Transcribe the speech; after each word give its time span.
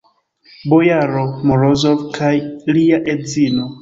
Bojaro 0.71 1.21
Morozov 1.51 2.01
kaj 2.17 2.33
lia 2.79 3.01
edzino. 3.15 3.69